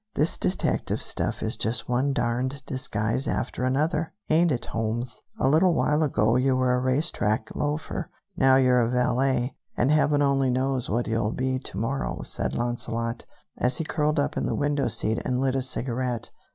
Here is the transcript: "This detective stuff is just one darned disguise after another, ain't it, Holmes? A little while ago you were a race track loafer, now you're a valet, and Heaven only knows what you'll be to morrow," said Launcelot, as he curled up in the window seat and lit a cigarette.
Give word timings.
"This 0.15 0.35
detective 0.35 0.99
stuff 1.03 1.43
is 1.43 1.55
just 1.55 1.87
one 1.87 2.11
darned 2.11 2.63
disguise 2.65 3.27
after 3.27 3.63
another, 3.65 4.13
ain't 4.31 4.51
it, 4.51 4.65
Holmes? 4.65 5.21
A 5.39 5.47
little 5.47 5.75
while 5.75 6.01
ago 6.01 6.37
you 6.37 6.55
were 6.55 6.73
a 6.73 6.79
race 6.79 7.11
track 7.11 7.49
loafer, 7.53 8.09
now 8.35 8.55
you're 8.55 8.81
a 8.81 8.89
valet, 8.89 9.55
and 9.77 9.91
Heaven 9.91 10.23
only 10.23 10.49
knows 10.49 10.89
what 10.89 11.07
you'll 11.07 11.33
be 11.33 11.59
to 11.59 11.77
morrow," 11.77 12.23
said 12.23 12.53
Launcelot, 12.55 13.25
as 13.57 13.77
he 13.77 13.83
curled 13.83 14.19
up 14.19 14.35
in 14.35 14.47
the 14.47 14.55
window 14.55 14.87
seat 14.87 15.19
and 15.23 15.37
lit 15.39 15.53
a 15.53 15.61
cigarette. 15.61 16.31